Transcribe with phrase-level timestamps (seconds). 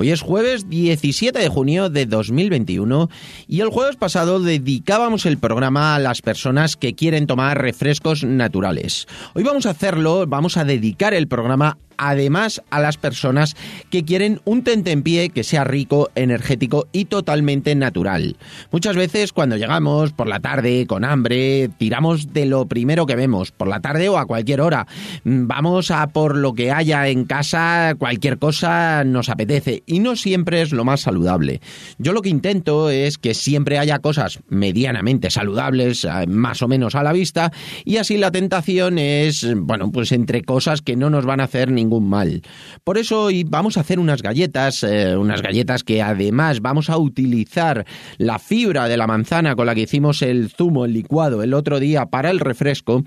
[0.00, 3.10] Hoy es jueves 17 de junio de 2021
[3.46, 9.06] y el jueves pasado dedicábamos el programa a las personas que quieren tomar refrescos naturales.
[9.34, 13.54] Hoy vamos a hacerlo, vamos a dedicar el programa además a las personas
[13.90, 18.36] que quieren un tentempié que sea rico, energético y totalmente natural.
[18.72, 23.52] Muchas veces cuando llegamos por la tarde con hambre, tiramos de lo primero que vemos,
[23.52, 24.86] por la tarde o a cualquier hora.
[25.24, 30.62] Vamos a por lo que haya en casa, cualquier cosa nos apetece y no siempre
[30.62, 31.60] es lo más saludable.
[31.98, 36.94] Yo lo que intento es que siempre haya cosas medianamente saludables, eh, más o menos
[36.94, 37.52] a la vista,
[37.84, 41.70] y así la tentación es, bueno, pues entre cosas que no nos van a hacer
[41.70, 42.42] ningún mal.
[42.84, 46.98] Por eso hoy vamos a hacer unas galletas, eh, unas galletas que además vamos a
[46.98, 47.84] utilizar
[48.18, 51.80] la fibra de la manzana con la que hicimos el zumo, el licuado el otro
[51.80, 53.02] día para el refresco.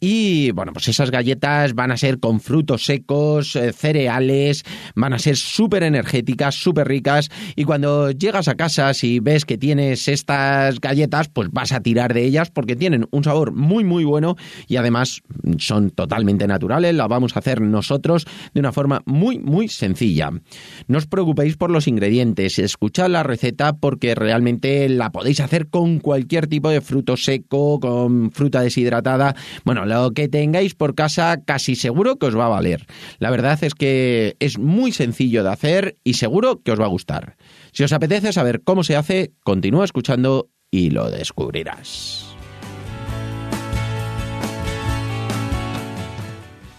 [0.00, 5.18] Y bueno, pues esas galletas van a ser con frutos secos, eh, cereales, van a
[5.18, 7.28] ser súper energéticas, súper ricas.
[7.56, 12.14] Y cuando llegas a casa, si ves que tienes estas galletas, pues vas a tirar
[12.14, 14.36] de ellas porque tienen un sabor muy, muy bueno
[14.68, 15.22] y además
[15.58, 16.94] son totalmente naturales.
[16.94, 18.21] Las vamos a hacer nosotros
[18.52, 20.30] de una forma muy, muy sencilla.
[20.86, 25.98] No os preocupéis por los ingredientes, escuchad la receta porque realmente la podéis hacer con
[25.98, 29.34] cualquier tipo de fruto seco, con fruta deshidratada,
[29.64, 32.86] bueno, lo que tengáis por casa casi seguro que os va a valer.
[33.18, 36.88] La verdad es que es muy sencillo de hacer y seguro que os va a
[36.88, 37.36] gustar.
[37.72, 42.31] Si os apetece saber cómo se hace, continúa escuchando y lo descubrirás.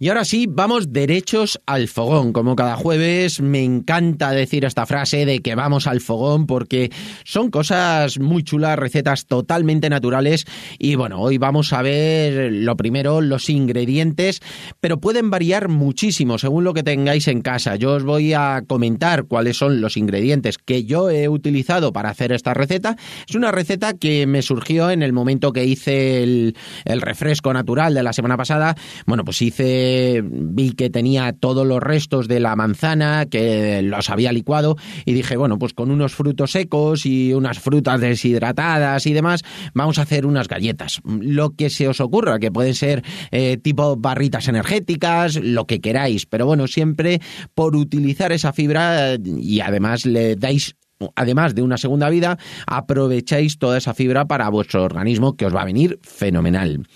[0.00, 2.32] Y ahora sí, vamos derechos al fogón.
[2.32, 6.92] Como cada jueves, me encanta decir esta frase de que vamos al fogón porque
[7.24, 10.46] son cosas muy chulas, recetas totalmente naturales.
[10.78, 14.40] Y bueno, hoy vamos a ver lo primero, los ingredientes,
[14.80, 17.74] pero pueden variar muchísimo según lo que tengáis en casa.
[17.74, 22.30] Yo os voy a comentar cuáles son los ingredientes que yo he utilizado para hacer
[22.30, 22.96] esta receta.
[23.28, 26.54] Es una receta que me surgió en el momento que hice el,
[26.84, 28.76] refresco natural de la semana pasada.
[29.04, 29.87] Bueno, pues hice
[30.24, 35.36] vi que tenía todos los restos de la manzana, que los había licuado, y dije,
[35.36, 39.42] bueno, pues con unos frutos secos y unas frutas deshidratadas y demás,
[39.74, 41.00] vamos a hacer unas galletas.
[41.04, 46.26] Lo que se os ocurra, que pueden ser eh, tipo barritas energéticas, lo que queráis,
[46.26, 47.20] pero bueno, siempre
[47.54, 50.74] por utilizar esa fibra y además le dais
[51.14, 55.62] además de una segunda vida, aprovecháis toda esa fibra para vuestro organismo que os va
[55.62, 56.86] a venir fenomenal.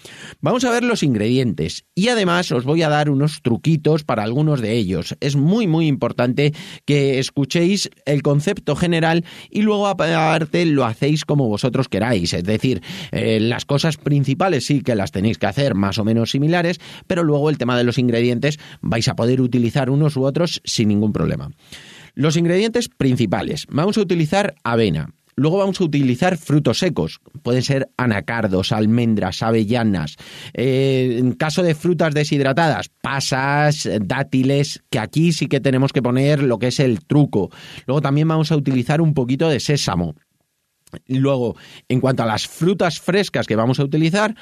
[0.41, 4.61] Vamos a ver los ingredientes y además os voy a dar unos truquitos para algunos
[4.61, 5.17] de ellos.
[5.21, 6.53] Es muy muy importante
[6.85, 12.33] que escuchéis el concepto general y luego aparte lo hacéis como vosotros queráis.
[12.33, 16.31] Es decir, eh, las cosas principales sí que las tenéis que hacer más o menos
[16.31, 20.61] similares, pero luego el tema de los ingredientes vais a poder utilizar unos u otros
[20.65, 21.51] sin ningún problema.
[22.15, 23.67] Los ingredientes principales.
[23.71, 25.09] Vamos a utilizar avena.
[25.35, 30.17] Luego vamos a utilizar frutos secos, pueden ser anacardos, almendras, avellanas.
[30.53, 36.43] Eh, en caso de frutas deshidratadas, pasas, dátiles, que aquí sí que tenemos que poner
[36.43, 37.51] lo que es el truco.
[37.87, 40.15] Luego también vamos a utilizar un poquito de sésamo.
[41.07, 41.57] Luego,
[41.89, 44.37] en cuanto a las frutas frescas que vamos a utilizar,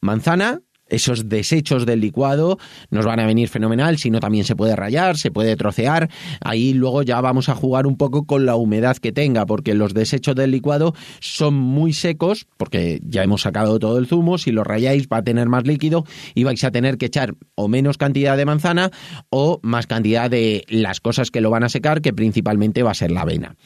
[0.00, 0.60] manzana,
[0.92, 2.58] esos desechos del licuado
[2.90, 6.10] nos van a venir fenomenal, si no también se puede rayar, se puede trocear,
[6.40, 9.94] ahí luego ya vamos a jugar un poco con la humedad que tenga, porque los
[9.94, 14.64] desechos del licuado son muy secos, porque ya hemos sacado todo el zumo, si lo
[14.64, 16.04] rayáis va a tener más líquido
[16.34, 18.90] y vais a tener que echar o menos cantidad de manzana
[19.30, 22.94] o más cantidad de las cosas que lo van a secar, que principalmente va a
[22.94, 23.56] ser la avena.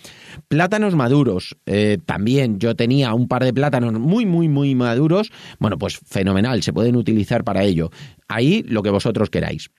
[0.48, 2.58] Plátanos maduros, eh, también.
[2.58, 6.94] Yo tenía un par de plátanos muy, muy, muy maduros, bueno, pues fenomenal, se pueden
[6.94, 7.90] utilizar para ello.
[8.28, 9.70] Ahí lo que vosotros queráis.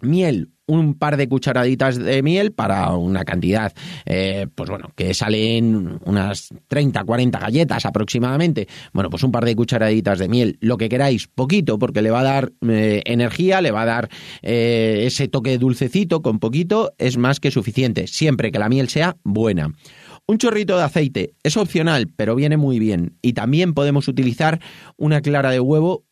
[0.00, 3.72] Miel, un par de cucharaditas de miel para una cantidad,
[4.06, 8.66] eh, pues bueno, que salen unas 30, 40 galletas aproximadamente.
[8.92, 12.20] Bueno, pues un par de cucharaditas de miel, lo que queráis, poquito, porque le va
[12.20, 14.08] a dar eh, energía, le va a dar
[14.42, 19.16] eh, ese toque dulcecito con poquito, es más que suficiente, siempre que la miel sea
[19.22, 19.72] buena.
[20.26, 23.18] Un chorrito de aceite es opcional, pero viene muy bien.
[23.20, 24.58] Y también podemos utilizar
[24.96, 26.04] una clara de huevo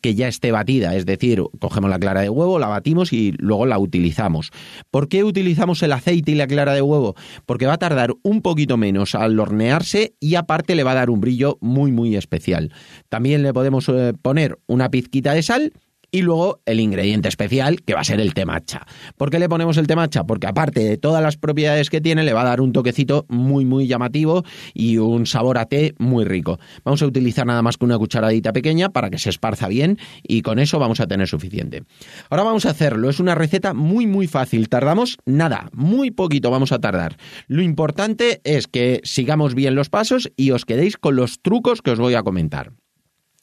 [0.00, 3.66] que ya esté batida, es decir, cogemos la clara de huevo, la batimos y luego
[3.66, 4.50] la utilizamos.
[4.90, 7.14] ¿Por qué utilizamos el aceite y la clara de huevo?
[7.46, 11.10] Porque va a tardar un poquito menos al hornearse y aparte le va a dar
[11.10, 12.72] un brillo muy muy especial.
[13.08, 15.72] También le podemos eh, poner una pizquita de sal
[16.14, 18.86] y luego el ingrediente especial, que va a ser el té matcha.
[19.16, 20.22] ¿Por qué le ponemos el té matcha?
[20.22, 23.64] Porque aparte de todas las propiedades que tiene, le va a dar un toquecito muy,
[23.64, 24.44] muy llamativo
[24.74, 26.60] y un sabor a té muy rico.
[26.84, 30.42] Vamos a utilizar nada más que una cucharadita pequeña para que se esparza bien y
[30.42, 31.82] con eso vamos a tener suficiente.
[32.30, 33.10] Ahora vamos a hacerlo.
[33.10, 34.68] Es una receta muy, muy fácil.
[34.68, 37.16] Tardamos nada, muy poquito vamos a tardar.
[37.48, 41.90] Lo importante es que sigamos bien los pasos y os quedéis con los trucos que
[41.90, 42.70] os voy a comentar.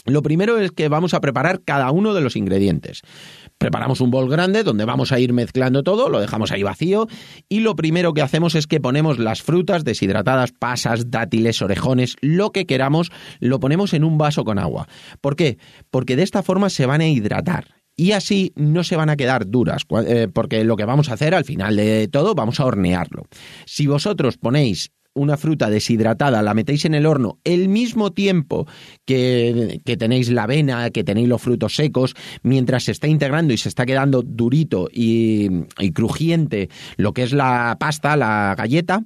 [0.05, 3.01] Lo primero es que vamos a preparar cada uno de los ingredientes.
[3.57, 7.07] Preparamos un bol grande donde vamos a ir mezclando todo, lo dejamos ahí vacío
[7.47, 12.51] y lo primero que hacemos es que ponemos las frutas deshidratadas, pasas, dátiles, orejones, lo
[12.51, 14.87] que queramos, lo ponemos en un vaso con agua.
[15.21, 15.59] ¿Por qué?
[15.91, 19.47] Porque de esta forma se van a hidratar y así no se van a quedar
[19.47, 23.25] duras, eh, porque lo que vamos a hacer al final de todo, vamos a hornearlo.
[23.65, 28.67] Si vosotros ponéis una fruta deshidratada, la metéis en el horno el mismo tiempo
[29.05, 33.69] que, tenéis la avena, que tenéis los frutos secos, mientras se está integrando y se
[33.69, 35.49] está quedando durito y,
[35.93, 39.03] crujiente lo que es la pasta, la galleta,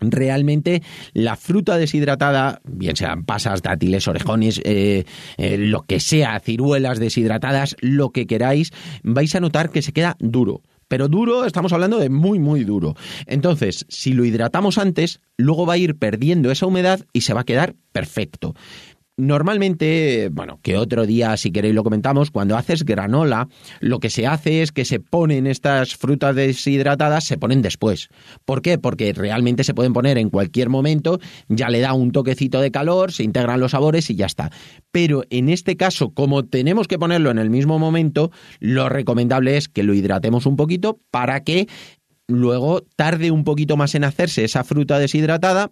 [0.00, 0.82] realmente
[1.12, 5.04] la fruta deshidratada, bien sean pasas, dátiles, orejones, eh,
[5.36, 8.72] eh, lo que sea, ciruelas deshidratadas, lo que queráis,
[9.02, 10.62] vais a notar que se queda duro.
[10.90, 12.96] Pero duro, estamos hablando de muy, muy duro.
[13.26, 17.42] Entonces, si lo hidratamos antes, luego va a ir perdiendo esa humedad y se va
[17.42, 18.56] a quedar perfecto.
[19.20, 23.48] Normalmente, bueno, que otro día si queréis lo comentamos, cuando haces granola,
[23.80, 28.08] lo que se hace es que se ponen estas frutas deshidratadas, se ponen después.
[28.46, 28.78] ¿Por qué?
[28.78, 33.12] Porque realmente se pueden poner en cualquier momento, ya le da un toquecito de calor,
[33.12, 34.50] se integran los sabores y ya está.
[34.90, 39.68] Pero en este caso, como tenemos que ponerlo en el mismo momento, lo recomendable es
[39.68, 41.68] que lo hidratemos un poquito para que
[42.26, 45.70] luego tarde un poquito más en hacerse esa fruta deshidratada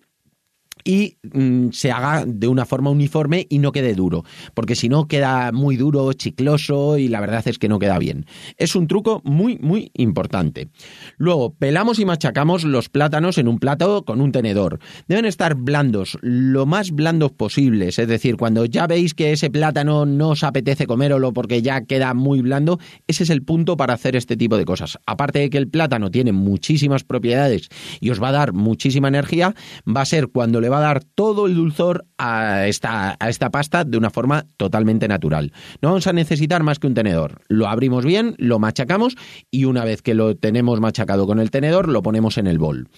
[0.88, 4.24] y mm, se haga de una forma uniforme y no quede duro,
[4.54, 8.24] porque si no queda muy duro, chicloso y la verdad es que no queda bien.
[8.56, 10.70] Es un truco muy, muy importante.
[11.18, 14.78] Luego, pelamos y machacamos los plátanos en un plato con un tenedor.
[15.08, 20.06] Deben estar blandos, lo más blandos posibles, es decir, cuando ya veis que ese plátano
[20.06, 24.16] no os apetece comérolo porque ya queda muy blando, ese es el punto para hacer
[24.16, 24.98] este tipo de cosas.
[25.04, 27.68] Aparte de que el plátano tiene muchísimas propiedades
[28.00, 29.54] y os va a dar muchísima energía,
[29.86, 33.50] va a ser cuando le va a dar todo el dulzor a esta, a esta
[33.50, 35.52] pasta de una forma totalmente natural.
[35.82, 37.42] No vamos a necesitar más que un tenedor.
[37.48, 39.16] Lo abrimos bien, lo machacamos
[39.50, 42.88] y una vez que lo tenemos machacado con el tenedor, lo ponemos en el bol.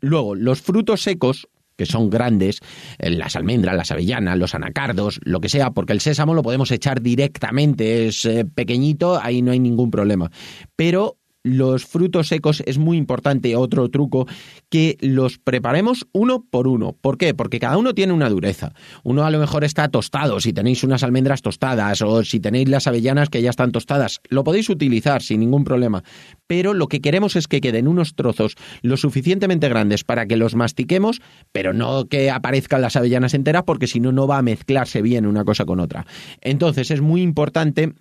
[0.00, 2.60] Luego, los frutos secos que son grandes,
[2.98, 6.70] eh, las almendras, las avellanas, los anacardos, lo que sea, porque el sésamo lo podemos
[6.70, 10.30] echar directamente, es eh, pequeñito, ahí no hay ningún problema.
[10.76, 14.26] Pero los frutos secos es muy importante, otro truco,
[14.70, 16.96] que los preparemos uno por uno.
[17.00, 17.34] ¿Por qué?
[17.34, 18.72] Porque cada uno tiene una dureza.
[19.04, 22.86] Uno a lo mejor está tostado, si tenéis unas almendras tostadas o si tenéis las
[22.86, 26.02] avellanas que ya están tostadas, lo podéis utilizar sin ningún problema.
[26.46, 30.54] Pero lo que queremos es que queden unos trozos lo suficientemente grandes para que los
[30.54, 31.20] mastiquemos,
[31.52, 35.26] pero no que aparezcan las avellanas enteras porque si no, no va a mezclarse bien
[35.26, 36.06] una cosa con otra.
[36.40, 37.92] Entonces es muy importante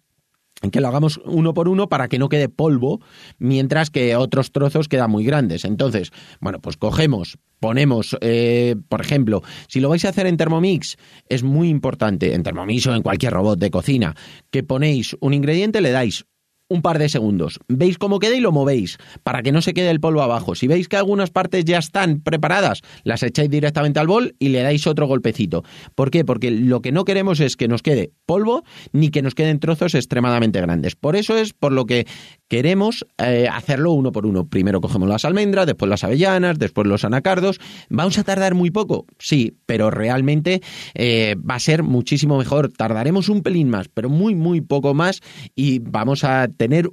[0.71, 3.01] que lo hagamos uno por uno para que no quede polvo,
[3.39, 5.65] mientras que otros trozos quedan muy grandes.
[5.65, 10.97] Entonces, bueno, pues cogemos, ponemos, eh, por ejemplo, si lo vais a hacer en Thermomix,
[11.29, 14.15] es muy importante, en Thermomix o en cualquier robot de cocina,
[14.51, 16.25] que ponéis un ingrediente, le dais
[16.73, 17.59] un par de segundos.
[17.67, 20.55] Veis cómo queda y lo movéis para que no se quede el polvo abajo.
[20.55, 24.61] Si veis que algunas partes ya están preparadas, las echáis directamente al bol y le
[24.61, 25.63] dais otro golpecito.
[25.93, 26.25] ¿Por qué?
[26.25, 29.93] Porque lo que no queremos es que nos quede polvo ni que nos queden trozos
[29.93, 30.95] extremadamente grandes.
[30.95, 32.07] Por eso es por lo que
[32.47, 34.47] queremos eh, hacerlo uno por uno.
[34.47, 37.59] Primero cogemos las almendras, después las avellanas, después los anacardos.
[37.89, 39.05] ¿Vamos a tardar muy poco?
[39.19, 40.61] Sí, pero realmente
[40.95, 42.71] eh, va a ser muchísimo mejor.
[42.71, 45.21] Tardaremos un pelín más, pero muy, muy poco más
[45.55, 46.47] y vamos a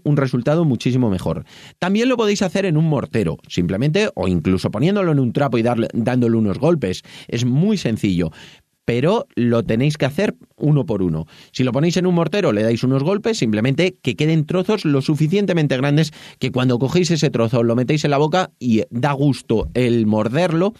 [0.04, 1.44] un resultado muchísimo mejor.
[1.78, 5.62] También lo podéis hacer en un mortero, simplemente, o incluso poniéndolo en un trapo y
[5.62, 7.02] darle, dándole unos golpes.
[7.28, 8.30] Es muy sencillo
[8.90, 11.26] pero lo tenéis que hacer uno por uno.
[11.52, 15.00] Si lo ponéis en un mortero, le dais unos golpes, simplemente que queden trozos lo
[15.00, 16.10] suficientemente grandes
[16.40, 20.74] que cuando cogéis ese trozo lo metéis en la boca y da gusto el morderlo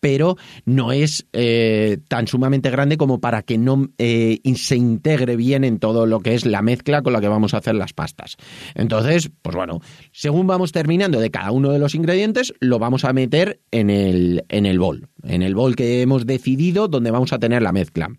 [0.00, 5.64] pero no es eh, tan sumamente grande como para que no eh, se integre bien
[5.64, 8.36] en todo lo que es la mezcla con la que vamos a hacer las pastas.
[8.74, 9.80] Entonces, pues bueno,
[10.12, 14.44] según vamos terminando de cada uno de los ingredientes, lo vamos a meter en el,
[14.48, 18.10] en el bol, en el bol que hemos decidido donde vamos a tener la mezcla.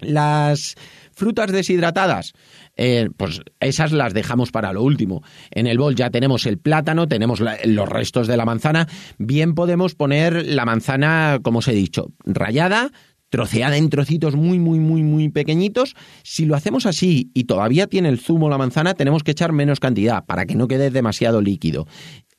[0.00, 0.74] Las
[1.14, 2.32] frutas deshidratadas,
[2.76, 5.22] eh, pues esas las dejamos para lo último.
[5.50, 8.88] En el bol ya tenemos el plátano, tenemos los restos de la manzana.
[9.18, 12.90] Bien podemos poner la manzana, como os he dicho, rayada,
[13.34, 15.96] troceada en trocitos muy, muy, muy, muy pequeñitos.
[16.22, 19.80] Si lo hacemos así y todavía tiene el zumo la manzana, tenemos que echar menos
[19.80, 21.86] cantidad para que no quede demasiado líquido.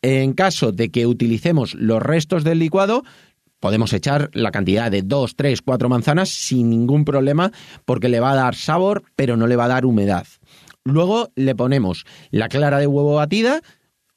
[0.01, 3.03] En caso de que utilicemos los restos del licuado,
[3.59, 7.51] podemos echar la cantidad de dos, tres, cuatro manzanas sin ningún problema
[7.85, 10.27] porque le va a dar sabor, pero no le va a dar humedad.
[10.83, 13.61] Luego le ponemos la clara de huevo batida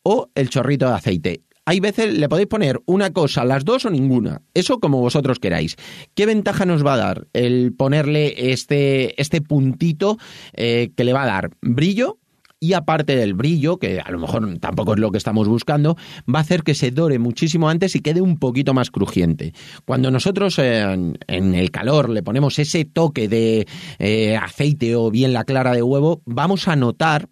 [0.02, 1.42] o el chorrito de aceite.
[1.64, 4.40] Hay veces le podéis poner una cosa, las dos o ninguna.
[4.54, 5.76] Eso como vosotros queráis.
[6.14, 10.16] ¿Qué ventaja nos va a dar el ponerle este, este puntito
[10.54, 12.18] eh, que le va a dar brillo?
[12.61, 15.97] Y aparte del brillo, que a lo mejor tampoco es lo que estamos buscando,
[16.33, 19.53] va a hacer que se dore muchísimo antes y quede un poquito más crujiente.
[19.85, 23.67] Cuando nosotros en, el calor le ponemos ese toque de
[23.99, 27.29] eh, aceite o bien la clara de huevo, vamos a notar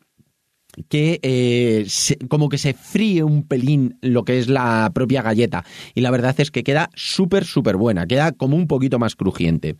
[0.89, 1.87] que eh,
[2.29, 5.65] como que se fríe un pelín lo que es la propia galleta
[5.95, 9.77] y la verdad es que queda súper súper buena, queda como un poquito más crujiente.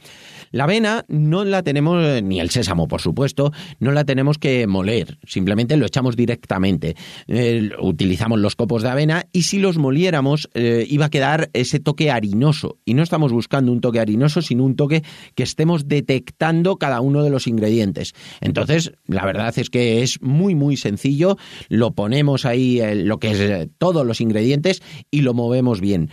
[0.51, 5.19] La avena no la tenemos, ni el sésamo por supuesto, no la tenemos que moler,
[5.27, 6.97] simplemente lo echamos directamente.
[7.29, 11.81] Eh, utilizamos los copos de avena y si los moliéramos eh, iba a quedar ese
[11.81, 15.03] toque harinoso y no estamos buscando un toque harinoso sino un toque
[15.35, 18.15] que estemos detectando cada uno de los ingredientes.
[18.41, 20.86] Entonces la verdad es que es muy muy sencillo,
[21.69, 26.11] lo ponemos ahí eh, lo que es eh, todos los ingredientes y lo movemos bien.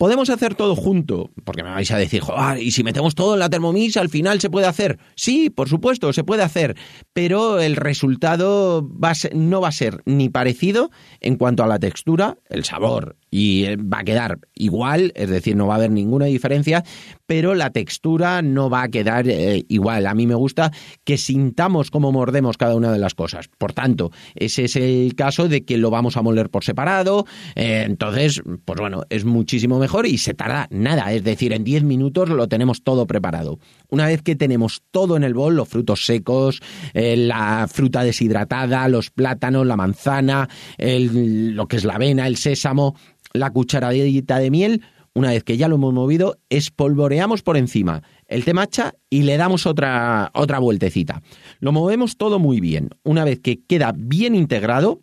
[0.00, 1.30] ¿Podemos hacer todo junto?
[1.44, 2.22] Porque me vais a decir,
[2.58, 4.98] ¿y si metemos todo en la Thermomix al final se puede hacer?
[5.14, 6.74] Sí, por supuesto, se puede hacer,
[7.12, 8.88] pero el resultado
[9.34, 10.90] no va a ser ni parecido
[11.20, 15.54] en cuanto a la textura, el sabor, y eh, va a quedar igual, es decir,
[15.54, 16.82] no va a haber ninguna diferencia,
[17.26, 20.06] pero la textura no va a quedar eh, igual.
[20.06, 20.72] A mí me gusta
[21.04, 23.48] que sintamos cómo mordemos cada una de las cosas.
[23.58, 27.84] Por tanto, ese es el caso de que lo vamos a moler por separado, eh,
[27.86, 32.28] entonces, pues bueno, es muchísimo mejor y se tarda nada, es decir, en 10 minutos
[32.28, 33.58] lo tenemos todo preparado.
[33.88, 36.60] Una vez que tenemos todo en el bol, los frutos secos,
[36.94, 42.94] la fruta deshidratada, los plátanos, la manzana, lo que es la avena, el sésamo,
[43.32, 44.82] la cucharadita de miel,
[45.12, 49.66] una vez que ya lo hemos movido, espolvoreamos por encima el temacha y le damos
[49.66, 51.20] otra, otra vueltecita.
[51.58, 52.90] Lo movemos todo muy bien.
[53.02, 55.02] Una vez que queda bien integrado,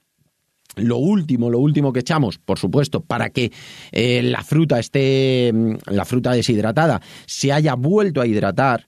[0.75, 3.51] lo último, lo último que echamos, por supuesto, para que
[3.91, 5.51] eh, la fruta esté,
[5.85, 8.87] la fruta deshidratada, se haya vuelto a hidratar,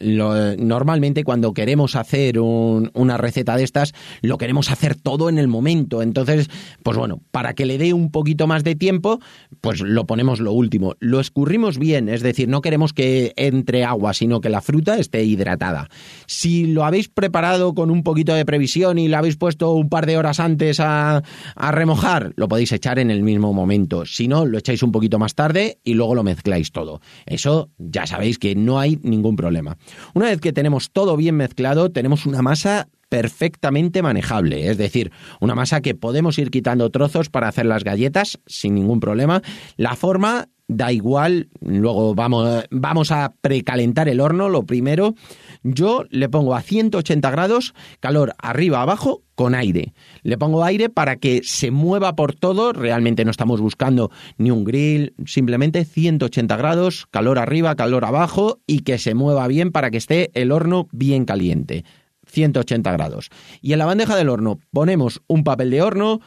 [0.00, 6.02] normalmente cuando queremos hacer una receta de estas, lo queremos hacer todo en el momento.
[6.02, 6.48] Entonces,
[6.82, 9.20] pues bueno, para que le dé un poquito más de tiempo,
[9.60, 10.94] pues lo ponemos lo último.
[11.00, 15.24] Lo escurrimos bien, es decir, no queremos que entre agua, sino que la fruta esté
[15.24, 15.88] hidratada.
[16.26, 20.06] Si lo habéis preparado con un poquito de previsión y lo habéis puesto un par
[20.06, 21.22] de horas antes a,
[21.54, 24.06] a remojar, lo podéis echar en el mismo momento.
[24.06, 27.00] Si no, lo echáis un poquito más tarde y luego lo mezcláis todo.
[27.26, 29.76] Eso ya sabéis que no hay ningún problema.
[30.14, 35.54] Una vez que tenemos todo bien mezclado, tenemos una masa perfectamente manejable, es decir, una
[35.54, 39.42] masa que podemos ir quitando trozos para hacer las galletas sin ningún problema.
[39.76, 45.14] La forma da igual, luego vamos, vamos a precalentar el horno, lo primero,
[45.62, 49.94] yo le pongo a 180 grados, calor arriba, abajo, con aire.
[50.22, 54.64] Le pongo aire para que se mueva por todo, realmente no estamos buscando ni un
[54.64, 59.96] grill, simplemente 180 grados, calor arriba, calor abajo y que se mueva bien para que
[59.96, 61.84] esté el horno bien caliente.
[62.26, 63.30] 180 grados.
[63.62, 66.20] Y en la bandeja del horno ponemos un papel de horno,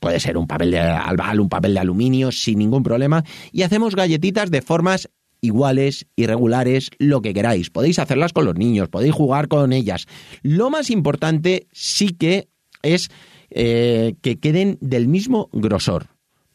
[0.00, 3.94] puede ser un papel de albal, un papel de aluminio, sin ningún problema, y hacemos
[3.94, 5.08] galletitas de formas
[5.40, 7.70] iguales, irregulares, lo que queráis.
[7.70, 10.06] Podéis hacerlas con los niños, podéis jugar con ellas.
[10.42, 12.48] Lo más importante sí que
[12.82, 13.10] es
[13.50, 16.08] eh, que queden del mismo grosor.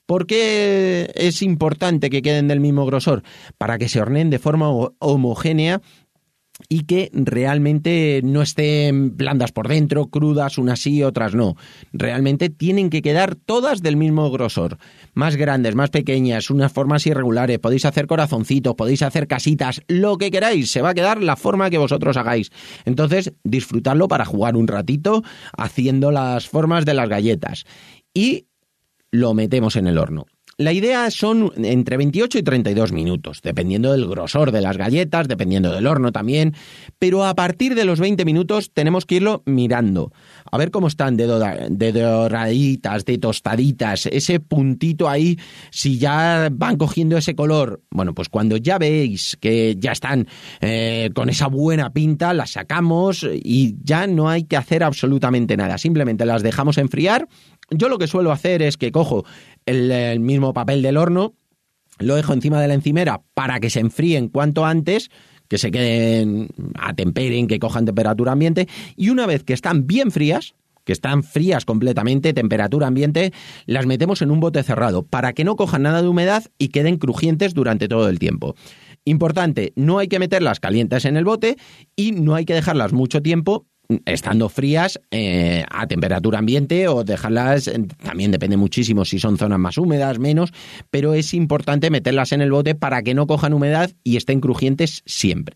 [0.06, 3.24] ¿Por qué es importante que queden del mismo grosor?
[3.58, 5.82] Para que se horneen de forma homogénea
[6.70, 11.56] y que realmente no estén blandas por dentro, crudas, unas sí, otras no.
[11.92, 14.78] Realmente tienen que quedar todas del mismo grosor.
[15.14, 20.32] Más grandes, más pequeñas, unas formas irregulares, podéis hacer corazoncitos, podéis hacer casitas, lo que
[20.32, 22.52] queráis, se va a quedar la forma que vosotros hagáis.
[22.86, 25.24] Entonces, disfrutadlo para jugar un ratito
[25.58, 27.66] haciendo las formas de las galletas.
[28.14, 28.48] Y
[29.12, 30.26] lo metemos en el horno.
[30.58, 35.72] La idea son entre 28 y 32 minutos, dependiendo del grosor de las galletas, dependiendo
[35.72, 36.54] del horno también,
[37.00, 40.12] pero a partir de los 20 minutos tenemos que irlo mirando,
[40.52, 41.26] a ver cómo están de,
[41.92, 45.40] doraditas, de tostaditas, ese puntito ahí,
[45.72, 47.82] si ya van cogiendo ese color.
[47.90, 50.28] Bueno, pues cuando ya veis que ya están
[50.62, 55.80] eh, con esa buena pinta, las sacamos y ya no hay que hacer absolutamente nada,
[55.80, 57.28] simplemente las dejamos enfriar
[57.70, 59.26] yo lo que suelo hacer es que cojo
[59.66, 61.34] el, mismo papel del horno,
[62.00, 65.10] lo dejo encima de la encimera para que se enfríen cuanto antes,
[65.48, 70.12] que se queden a temperen, que cojan temperatura ambiente, y una vez que están bien
[70.12, 73.32] frías, que están frías completamente, temperatura ambiente,
[73.66, 76.98] las metemos en un bote cerrado para que no cojan nada de humedad y queden
[76.98, 78.56] crujientes durante todo el tiempo.
[79.06, 81.58] Importante, no hay que meterlas calientes en el bote
[81.96, 83.66] y no hay que dejarlas mucho tiempo
[84.06, 87.70] estando frías eh, a temperatura ambiente o dejarlas,
[88.04, 90.52] también depende muchísimo si son zonas más húmedas, menos,
[90.90, 95.04] pero es importante meterlas en el bote para que no cojan humedad y estén crujientes
[95.06, 95.56] siempre.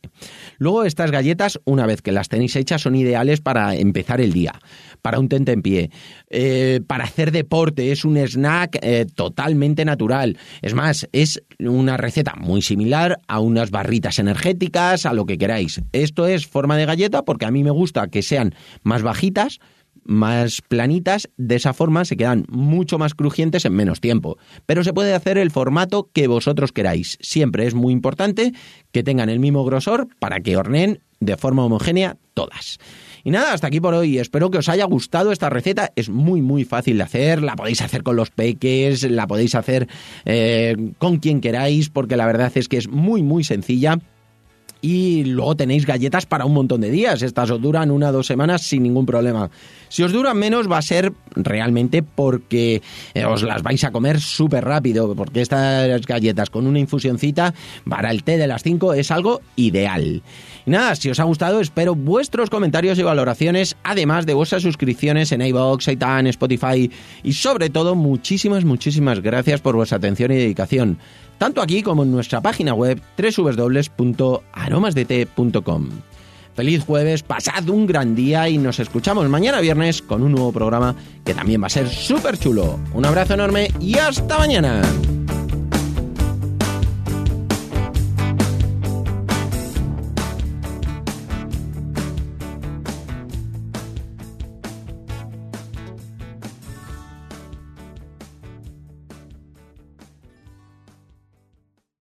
[0.57, 4.60] Luego estas galletas, una vez que las tenéis hechas, son ideales para empezar el día,
[5.01, 5.91] para un tente en pie,
[6.29, 10.38] eh, para hacer deporte, es un snack eh, totalmente natural.
[10.62, 15.81] Es más, es una receta muy similar a unas barritas energéticas, a lo que queráis.
[15.91, 19.59] Esto es forma de galleta porque a mí me gusta que sean más bajitas,
[20.07, 24.38] más planitas, de esa forma se quedan mucho más crujientes en menos tiempo.
[24.65, 27.17] Pero se puede hacer el formato que vosotros queráis.
[27.21, 28.53] Siempre es muy importante
[28.91, 32.77] que tengan el mismo grosor para que horneen de forma homogénea todas.
[33.24, 34.19] Y nada, hasta aquí por hoy.
[34.19, 35.91] Espero que os haya gustado esta receta.
[35.95, 37.43] Es muy, muy fácil de hacer.
[37.43, 39.88] La podéis hacer con los peques, la podéis hacer
[40.24, 44.00] eh, con quien queráis, porque la verdad es que es muy, muy sencilla
[44.81, 47.22] y luego tenéis galletas para un montón de días.
[47.22, 49.50] Estas os duran una o dos semanas sin ningún problema.
[49.89, 52.81] Si os duran menos va a ser realmente porque
[53.13, 57.53] eh, os las vais a comer súper rápido, porque estas galletas con una infusioncita
[57.88, 60.22] para el té de las 5 es algo ideal.
[60.68, 65.32] Y nada, si os ha gustado espero vuestros comentarios y valoraciones, además de vuestras suscripciones
[65.32, 66.92] en iVoox, iTunes, Spotify
[67.24, 71.00] y sobre todo muchísimas, muchísimas gracias por vuestra atención y dedicación
[71.38, 75.90] tanto aquí como en nuestra página web www.aromasdete.com.
[76.56, 80.96] Feliz jueves, pasad un gran día y nos escuchamos mañana viernes con un nuevo programa
[81.24, 82.80] que también va a ser súper chulo.
[82.94, 84.82] Un abrazo enorme y hasta mañana.